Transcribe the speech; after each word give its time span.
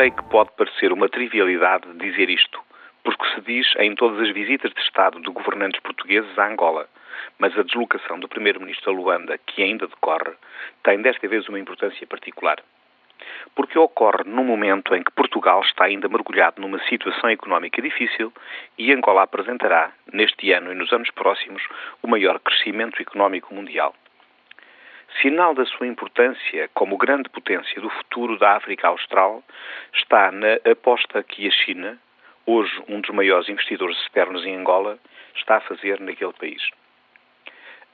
sei 0.00 0.10
que 0.10 0.24
pode 0.30 0.50
parecer 0.56 0.94
uma 0.94 1.10
trivialidade 1.10 1.86
dizer 1.98 2.30
isto, 2.30 2.58
porque 3.04 3.34
se 3.34 3.40
diz 3.42 3.66
em 3.76 3.94
todas 3.94 4.18
as 4.18 4.32
visitas 4.32 4.72
de 4.72 4.80
Estado 4.80 5.20
de 5.20 5.30
governantes 5.30 5.78
portugueses 5.80 6.38
a 6.38 6.48
Angola, 6.48 6.88
mas 7.38 7.52
a 7.58 7.62
deslocação 7.62 8.18
do 8.18 8.26
Primeiro-Ministro 8.26 8.92
a 8.92 8.94
Luanda, 8.94 9.36
que 9.36 9.62
ainda 9.62 9.86
decorre, 9.86 10.32
tem 10.82 11.02
desta 11.02 11.28
vez 11.28 11.46
uma 11.50 11.58
importância 11.58 12.06
particular. 12.06 12.56
Porque 13.54 13.78
ocorre 13.78 14.24
num 14.24 14.42
momento 14.42 14.94
em 14.94 15.02
que 15.02 15.12
Portugal 15.12 15.60
está 15.60 15.84
ainda 15.84 16.08
mergulhado 16.08 16.62
numa 16.62 16.82
situação 16.84 17.28
económica 17.28 17.82
difícil 17.82 18.32
e 18.78 18.90
Angola 18.94 19.24
apresentará, 19.24 19.92
neste 20.10 20.50
ano 20.50 20.72
e 20.72 20.74
nos 20.74 20.90
anos 20.94 21.10
próximos, 21.10 21.62
o 22.02 22.08
maior 22.08 22.40
crescimento 22.40 23.02
económico 23.02 23.54
mundial. 23.54 23.94
Sinal 25.18 25.54
da 25.54 25.66
sua 25.66 25.86
importância 25.86 26.70
como 26.72 26.96
grande 26.96 27.28
potência 27.28 27.80
do 27.80 27.90
futuro 27.90 28.38
da 28.38 28.56
África 28.56 28.88
Austral 28.88 29.42
está 29.92 30.30
na 30.30 30.54
aposta 30.70 31.22
que 31.22 31.46
a 31.46 31.50
China, 31.50 31.98
hoje 32.46 32.82
um 32.88 33.00
dos 33.00 33.10
maiores 33.10 33.48
investidores 33.48 33.98
externos 34.02 34.46
em 34.46 34.56
Angola, 34.56 34.98
está 35.34 35.56
a 35.56 35.60
fazer 35.60 36.00
naquele 36.00 36.32
país. 36.32 36.62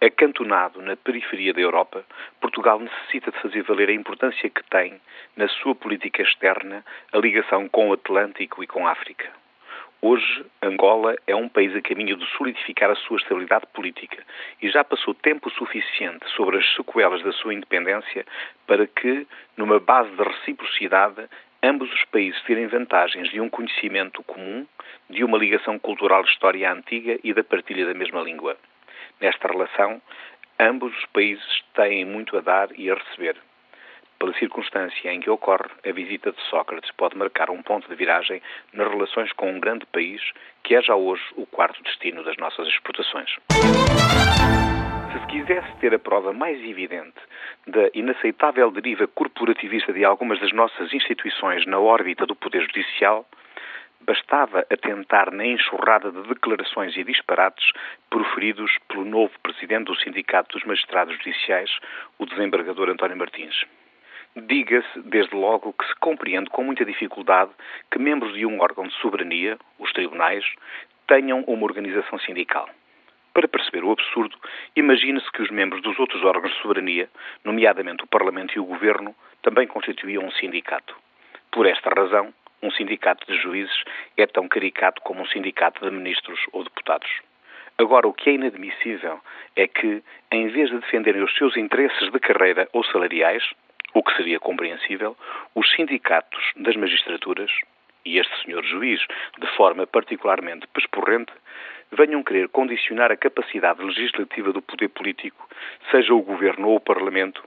Acantonado 0.01 0.80
na 0.83 0.95
periferia 0.95 1.52
da 1.52 1.61
Europa, 1.61 2.05
Portugal 2.41 2.79
necessita 2.79 3.33
de 3.33 3.41
fazer 3.41 3.62
valer 3.62 3.89
a 3.89 3.95
importância 3.95 4.48
que 4.48 4.62
tem 4.64 5.01
na 5.34 5.48
sua 5.48 5.75
política 5.75 6.23
externa 6.23 6.84
a 7.12 7.19
ligação 7.19 7.67
com 7.69 7.89
o 7.89 7.95
Atlântico 7.95 8.62
e 8.62 8.67
com 8.67 8.87
a 8.87 8.92
África. 8.92 9.33
Hoje, 10.02 10.45
Angola 10.62 11.16
é 11.27 11.34
um 11.34 11.48
país 11.48 11.74
a 11.74 11.80
caminho 11.80 12.16
de 12.16 12.27
solidificar 12.36 12.91
a 12.91 12.94
sua 12.94 13.16
estabilidade 13.16 13.66
política 13.72 14.22
e 14.61 14.69
já 14.69 14.84
passou 14.84 15.14
tempo 15.14 15.50
suficiente 15.50 16.28
sobre 16.36 16.58
as 16.58 16.75
sequelas 16.75 17.22
da 17.22 17.33
sua 17.33 17.55
independência 17.55 18.27
para 18.67 18.86
que, 18.86 19.27
numa 19.56 19.80
base 19.80 20.11
de 20.11 20.22
reciprocidade, 20.22 21.27
ambos 21.62 21.91
os 21.92 22.05
países 22.05 22.41
terem 22.42 22.67
vantagens 22.67 23.30
de 23.30 23.41
um 23.41 23.48
conhecimento 23.48 24.22
comum, 24.24 24.67
de 25.08 25.24
uma 25.24 25.39
ligação 25.39 25.78
cultural 25.78 26.22
de 26.22 26.30
história 26.30 26.70
antiga 26.70 27.19
e 27.24 27.33
da 27.33 27.42
partilha 27.42 27.86
da 27.86 27.94
mesma 27.94 28.20
língua. 28.20 28.56
Nesta 29.19 29.48
relação, 29.48 30.00
ambos 30.61 30.94
os 30.94 31.06
países 31.06 31.64
têm 31.74 32.05
muito 32.05 32.36
a 32.36 32.42
dar 32.42 32.69
e 32.78 32.91
a 32.91 32.94
receber. 32.94 33.36
Pela 34.19 34.33
circunstância 34.34 35.12
em 35.12 35.20
que 35.20 35.28
ocorre, 35.28 35.69
a 35.86 35.92
visita 35.92 36.33
de 36.33 36.41
Sócrates 36.48 36.91
pode 36.92 37.17
marcar 37.17 37.50
um 37.50 37.62
ponto 37.62 37.89
de 37.89 37.95
viragem 37.95 38.41
nas 38.73 38.89
relações 38.89 39.33
com 39.33 39.50
um 39.50 39.61
grande 39.61 39.84
país 39.86 40.23
que 40.62 40.75
é 40.75 40.83
já 40.83 40.97
hoje 40.97 41.23
o 41.36 41.47
quarto 41.47 41.83
destino 41.83 42.25
das 42.25 42.36
nossas 42.39 42.67
exportações. 42.69 43.31
Se 45.12 45.27
se 45.27 45.27
quisesse 45.27 45.77
ter 45.81 45.95
a 45.95 45.98
prova 45.98 46.33
mais 46.33 46.58
evidente 46.62 47.19
da 47.67 47.91
inaceitável 47.95 48.70
deriva 48.70 49.06
corporativista 49.06 49.92
de 49.92 50.05
algumas 50.05 50.39
das 50.41 50.53
nossas 50.53 50.92
instituições 50.92 51.67
na 51.67 51.78
órbita 51.78 52.27
do 52.27 52.36
Poder 52.36 52.62
Judicial, 52.62 53.27
bastava 54.03 54.61
atentar 54.70 55.33
na 55.33 55.45
enxurrada 55.45 56.12
de 56.12 56.23
declarações 56.28 56.97
e 56.97 57.05
disparates 57.05 57.73
proferidos 58.11 58.70
pelo 58.89 59.05
novo 59.05 59.33
presidente 59.42 59.86
do 59.86 59.97
Sindicato 59.97 60.56
dos 60.56 60.67
Magistrados 60.67 61.17
Judiciais, 61.17 61.70
o 62.19 62.27
desembargador 62.27 62.89
António 62.91 63.17
Martins. 63.17 63.64
Diga-se, 64.37 65.01
desde 65.01 65.34
logo, 65.34 65.73
que 65.73 65.87
se 65.87 65.95
compreende 65.95 66.51
com 66.51 66.62
muita 66.62 66.84
dificuldade 66.84 67.51
que 67.91 67.98
membros 67.98 68.34
de 68.34 68.45
um 68.45 68.61
órgão 68.61 68.87
de 68.87 68.92
soberania, 68.97 69.56
os 69.79 69.91
tribunais, 69.95 70.45
tenham 71.06 71.41
uma 71.47 71.65
organização 71.65 72.19
sindical. 72.19 72.69
Para 73.33 73.48
perceber 73.48 73.83
o 73.83 73.92
absurdo, 73.92 74.37
imagine-se 74.77 75.33
que 75.33 75.41
os 75.41 75.51
membros 75.51 75.81
dos 75.81 75.98
outros 75.98 76.23
órgãos 76.23 76.52
de 76.52 76.61
soberania, 76.61 77.08
nomeadamente 77.45 78.05
o 78.05 78.07
Parlamento 78.07 78.55
e 78.55 78.61
o 78.61 78.67
Governo, 78.67 79.14
também 79.41 79.67
constituíam 79.67 80.27
um 80.27 80.33
sindicato. 80.33 80.95
Por 81.51 81.64
esta 81.64 81.89
razão, 81.89 82.35
um 82.63 82.70
sindicato 82.70 83.27
de 83.27 83.41
juízes 83.41 83.85
é 84.19 84.27
tão 84.27 84.48
caricato 84.48 85.01
como 85.01 85.23
um 85.23 85.27
sindicato 85.29 85.83
de 85.83 85.91
ministros 85.91 86.41
ou 86.52 86.63
deputados. 86.63 87.08
Agora, 87.79 88.07
o 88.07 88.13
que 88.13 88.29
é 88.29 88.35
inadmissível 88.35 89.19
é 89.55 89.67
que, 89.67 90.02
em 90.30 90.48
vez 90.48 90.69
de 90.69 90.79
defenderem 90.79 91.23
os 91.23 91.35
seus 91.36 91.57
interesses 91.57 92.13
de 92.13 92.20
carreira 92.20 92.69
ou 92.75 92.85
salariais, 92.85 93.42
o 93.96 94.02
que 94.02 94.14
seria 94.14 94.39
compreensível, 94.39 95.17
os 95.55 95.70
sindicatos 95.74 96.52
das 96.55 96.77
magistraturas, 96.77 97.51
e 98.05 98.18
este 98.18 98.45
senhor 98.45 98.62
juiz, 98.62 99.01
de 99.39 99.46
forma 99.57 99.86
particularmente 99.86 100.67
pesporrente, 100.68 101.33
venham 101.92 102.23
querer 102.23 102.48
condicionar 102.51 103.11
a 103.11 103.17
capacidade 103.17 103.83
legislativa 103.83 104.52
do 104.52 104.61
poder 104.61 104.89
político, 104.90 105.48
seja 105.90 106.12
o 106.12 106.20
governo 106.20 106.68
ou 106.68 106.77
o 106.77 106.80
parlamento, 106.80 107.42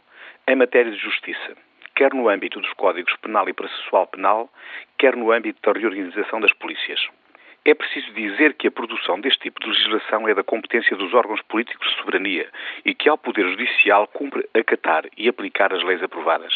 em 0.47 0.55
matéria 0.55 0.91
de 0.91 0.97
justiça 0.97 1.55
quer 1.95 2.13
no 2.13 2.29
âmbito 2.29 2.61
dos 2.61 2.71
códigos 2.75 3.13
penal 3.17 3.49
e 3.49 3.53
processual 3.53 4.07
penal, 4.07 4.49
quer 4.97 5.17
no 5.17 5.33
âmbito 5.33 5.59
da 5.61 5.77
reorganização 5.77 6.39
das 6.39 6.53
polícias. 6.53 6.97
É 7.65 7.73
preciso 7.73 8.11
dizer 8.13 8.53
que 8.53 8.67
a 8.67 8.71
produção 8.71 9.19
deste 9.19 9.41
tipo 9.41 9.59
de 9.59 9.67
legislação 9.67 10.27
é 10.27 10.33
da 10.33 10.43
competência 10.43 10.95
dos 10.95 11.13
órgãos 11.13 11.41
políticos 11.41 11.89
de 11.89 11.97
soberania 11.97 12.49
e 12.85 12.95
que 12.95 13.09
ao 13.09 13.17
Poder 13.17 13.47
Judicial 13.49 14.07
cumpre 14.07 14.47
acatar 14.53 15.05
e 15.17 15.27
aplicar 15.27 15.73
as 15.73 15.83
leis 15.83 16.01
aprovadas. 16.01 16.53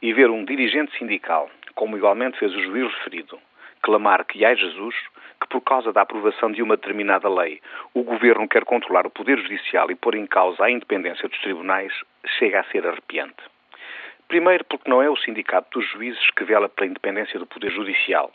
E 0.00 0.12
ver 0.12 0.30
um 0.30 0.44
dirigente 0.44 0.96
sindical, 0.96 1.50
como 1.74 1.96
igualmente 1.96 2.38
fez 2.38 2.52
o 2.54 2.62
juiz 2.62 2.92
referido, 2.94 3.38
clamar 3.82 4.24
que, 4.24 4.44
ai 4.44 4.56
Jesus, 4.56 4.96
que 5.40 5.48
por 5.48 5.60
causa 5.60 5.92
da 5.92 6.00
aprovação 6.00 6.50
de 6.50 6.62
uma 6.62 6.76
determinada 6.76 7.28
lei 7.28 7.60
o 7.92 8.02
Governo 8.02 8.48
quer 8.48 8.64
controlar 8.64 9.06
o 9.06 9.10
Poder 9.10 9.38
Judicial 9.38 9.90
e 9.90 9.94
pôr 9.94 10.14
em 10.14 10.26
causa 10.26 10.64
a 10.64 10.70
independência 10.70 11.28
dos 11.28 11.38
tribunais, 11.40 11.92
chega 12.38 12.60
a 12.60 12.64
ser 12.64 12.86
arrepiante. 12.86 13.42
Primeiro, 14.28 14.64
porque 14.64 14.88
não 14.88 15.02
é 15.02 15.10
o 15.10 15.16
Sindicato 15.16 15.78
dos 15.78 15.88
Juízes 15.90 16.30
que 16.30 16.44
vela 16.44 16.68
pela 16.68 16.88
independência 16.88 17.38
do 17.38 17.46
Poder 17.46 17.70
Judicial. 17.70 18.32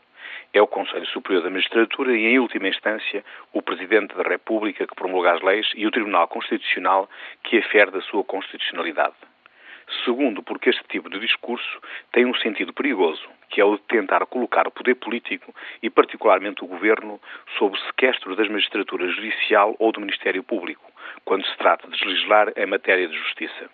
É 0.58 0.62
o 0.62 0.66
Conselho 0.66 1.06
Superior 1.06 1.44
da 1.44 1.52
Magistratura 1.52 2.18
e, 2.18 2.26
em 2.26 2.40
última 2.40 2.68
instância, 2.68 3.24
o 3.54 3.62
Presidente 3.62 4.16
da 4.16 4.24
República 4.24 4.88
que 4.88 4.96
promulga 4.96 5.34
as 5.34 5.42
leis 5.44 5.68
e 5.76 5.86
o 5.86 5.92
Tribunal 5.92 6.28
Constitucional 6.28 7.08
que 7.44 7.60
afere 7.60 7.92
da 7.92 8.02
sua 8.02 8.24
constitucionalidade. 8.24 9.14
Segundo, 10.04 10.42
porque 10.42 10.72
este 10.72 10.84
tipo 10.90 11.12
de 11.12 11.20
discurso 11.20 11.80
tem 12.12 12.26
um 12.26 12.34
sentido 12.34 12.74
perigoso, 12.74 13.22
que 13.52 13.62
é 13.62 13.66
o 13.66 13.76
de 13.76 13.84
tentar 13.84 14.26
colocar 14.26 14.68
o 14.68 14.72
poder 14.72 14.96
político 14.96 15.54
e, 15.84 15.92
particularmente, 15.92 16.64
o 16.64 16.68
governo 16.68 17.22
sob 17.60 17.78
o 17.78 17.82
sequestro 17.82 18.36
das 18.36 18.50
magistraturas 18.50 19.16
judicial 19.16 19.76
ou 19.78 19.92
do 19.92 20.02
Ministério 20.02 20.42
Público, 20.42 20.92
quando 21.24 21.46
se 21.46 21.56
trata 21.58 21.88
de 21.88 22.04
legislar 22.04 22.52
em 22.58 22.66
matéria 22.66 23.08
de 23.08 23.16
justiça. 23.16 23.70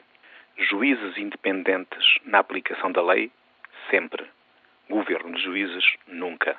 Juízes 0.57 1.17
independentes 1.17 2.19
na 2.25 2.39
aplicação 2.39 2.91
da 2.91 3.01
lei, 3.01 3.31
sempre. 3.89 4.25
Governo 4.89 5.33
de 5.33 5.41
juízes, 5.41 5.85
nunca. 6.05 6.57